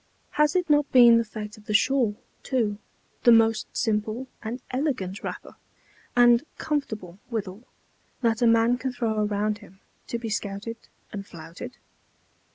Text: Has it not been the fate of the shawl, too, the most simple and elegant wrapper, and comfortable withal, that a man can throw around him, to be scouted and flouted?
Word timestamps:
Has 0.31 0.55
it 0.55 0.67
not 0.67 0.91
been 0.91 1.19
the 1.19 1.23
fate 1.23 1.59
of 1.59 1.67
the 1.67 1.75
shawl, 1.75 2.15
too, 2.41 2.79
the 3.21 3.31
most 3.31 3.67
simple 3.77 4.25
and 4.41 4.59
elegant 4.71 5.21
wrapper, 5.23 5.57
and 6.15 6.43
comfortable 6.57 7.19
withal, 7.29 7.67
that 8.21 8.41
a 8.41 8.47
man 8.47 8.79
can 8.79 8.91
throw 8.91 9.23
around 9.23 9.59
him, 9.59 9.79
to 10.07 10.17
be 10.17 10.31
scouted 10.31 10.77
and 11.13 11.23
flouted? 11.23 11.77